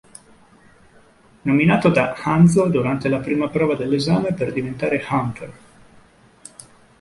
Nominato 1.43 1.89
da 1.89 2.15
Hanzo 2.17 2.65
durante 2.69 3.07
la 3.07 3.19
prima 3.19 3.49
prova 3.49 3.75
dell`esame 3.75 4.33
per 4.33 4.51
diventare 4.51 5.05
hunter. 5.07 5.53